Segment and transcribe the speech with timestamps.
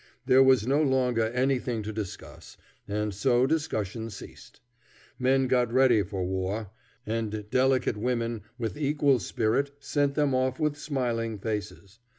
[0.25, 2.57] There was no longer anything to discuss,
[2.87, 4.59] and so discussion ceased.
[5.19, 6.71] Men got ready for war,
[7.05, 11.99] and delicate women with equal spirit sent them off with smiling faces.